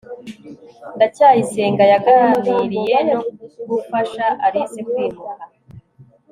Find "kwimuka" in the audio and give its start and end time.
4.89-5.43